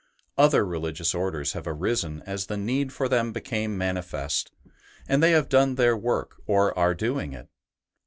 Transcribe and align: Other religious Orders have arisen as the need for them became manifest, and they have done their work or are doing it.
Other 0.35 0.65
religious 0.65 1.13
Orders 1.13 1.53
have 1.53 1.67
arisen 1.67 2.23
as 2.25 2.47
the 2.47 2.57
need 2.57 2.91
for 2.91 3.07
them 3.07 3.31
became 3.31 3.77
manifest, 3.77 4.51
and 5.07 5.21
they 5.21 5.29
have 5.29 5.47
done 5.47 5.75
their 5.75 5.95
work 5.95 6.37
or 6.47 6.75
are 6.75 6.95
doing 6.95 7.33
it. 7.33 7.49